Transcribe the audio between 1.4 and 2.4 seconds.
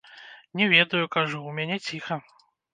у мяне ціха.